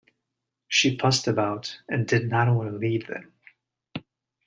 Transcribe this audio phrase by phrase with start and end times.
[0.67, 3.33] She fussed about, and did not want to leave them.